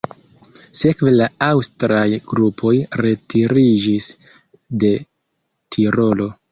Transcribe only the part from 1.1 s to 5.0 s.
la aŭstraj trupoj retiriĝis de